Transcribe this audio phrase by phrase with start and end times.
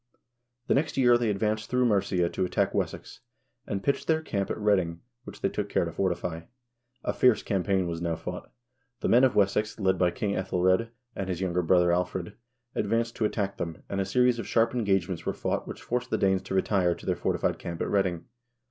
[0.65, 3.19] The next year they advanced through Mercia to attack Wessex,
[3.67, 6.41] and pitched their camp at Reading, which they took care to fortify.
[7.03, 8.51] A fierce campaign was now fought.
[9.01, 12.33] The men of Wessex, led by King iEthel red and his younger brother, Alfred,1
[12.77, 16.17] advanced to attack them, and a series of sharp engagements were fought which forced the
[16.17, 18.25] Danes to retire to their fortified camp at Reading.